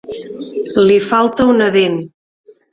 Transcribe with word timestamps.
Li 0.87 0.97
falta 1.11 1.49
una 1.53 1.71
dent! 1.79 2.03